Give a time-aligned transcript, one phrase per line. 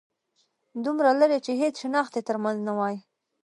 [0.85, 2.97] دومره لرې چې هيڅ شناخت يې تر منځ نه وای